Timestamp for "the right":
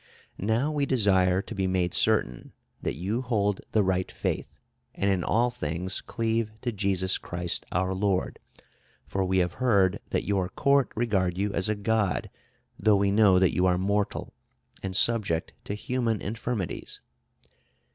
3.71-4.11